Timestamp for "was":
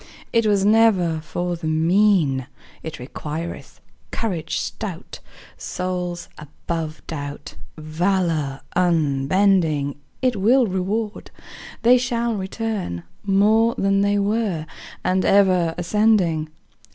0.47-0.65